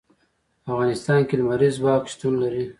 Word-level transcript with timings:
په 0.63 0.67
افغانستان 0.73 1.19
کې 1.27 1.33
لمریز 1.39 1.75
ځواک 1.81 2.03
شتون 2.13 2.33
لري. 2.43 2.65